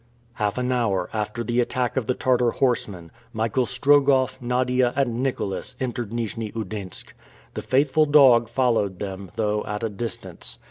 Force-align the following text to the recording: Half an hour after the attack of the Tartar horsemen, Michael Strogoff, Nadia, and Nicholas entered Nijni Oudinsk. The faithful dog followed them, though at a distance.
Half 0.33 0.57
an 0.57 0.71
hour 0.71 1.11
after 1.13 1.43
the 1.43 1.59
attack 1.59 1.95
of 1.95 2.07
the 2.07 2.15
Tartar 2.15 2.49
horsemen, 2.49 3.11
Michael 3.33 3.67
Strogoff, 3.67 4.41
Nadia, 4.41 4.93
and 4.95 5.21
Nicholas 5.21 5.75
entered 5.79 6.09
Nijni 6.11 6.51
Oudinsk. 6.55 7.13
The 7.53 7.61
faithful 7.61 8.07
dog 8.07 8.49
followed 8.49 8.97
them, 8.97 9.29
though 9.35 9.63
at 9.65 9.83
a 9.83 9.89
distance. 9.89 10.57